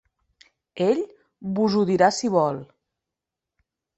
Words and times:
Ell 0.85 1.01
vos 1.59 1.77
ho 1.81 1.85
dirà 1.91 2.09
si 2.21 2.33
vol… 2.39 2.59